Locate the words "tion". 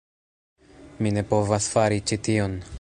2.29-2.61